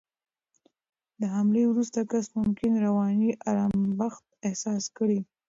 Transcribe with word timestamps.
د 1.19 1.21
حملې 1.35 1.63
وروسته 1.67 1.99
کس 2.11 2.25
ممکن 2.39 2.71
رواني 2.85 3.29
آرامښت 3.49 4.23
احساس 4.47 4.83
کړي. 4.97 5.19